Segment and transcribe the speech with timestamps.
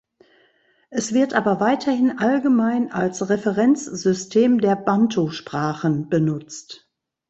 [0.89, 6.89] Es wird aber weiterhin allgemein als Referenzsystem der Bantusprachen benutzt.